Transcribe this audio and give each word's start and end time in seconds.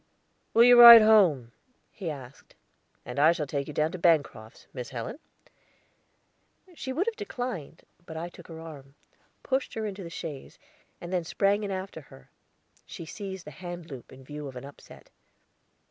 "Will 0.55 0.63
you 0.63 0.81
ride 0.81 1.03
home?" 1.03 1.51
he 1.91 2.09
asked. 2.09 2.55
"And 3.05 3.17
shall 3.35 3.43
I 3.43 3.45
take 3.45 3.67
you 3.67 3.73
down 3.75 3.91
to 3.91 3.99
Bancroft's, 3.99 4.65
Miss 4.73 4.89
Helen?" 4.89 5.19
She 6.73 6.91
would 6.91 7.05
have 7.05 7.15
declined, 7.15 7.83
but 8.07 8.17
I 8.17 8.27
took 8.27 8.47
her 8.47 8.59
arm, 8.59 8.95
pushed 9.43 9.75
her 9.75 9.85
into 9.85 10.01
the 10.01 10.09
chaise, 10.09 10.57
and 10.99 11.13
then 11.13 11.23
sprang 11.23 11.63
in 11.63 11.69
after 11.69 12.01
her; 12.01 12.31
she 12.87 13.05
seized 13.05 13.45
the 13.45 13.51
hand 13.51 13.91
loop, 13.91 14.11
in 14.11 14.23
view 14.23 14.47
of 14.47 14.55
an 14.55 14.65
upset. 14.65 15.11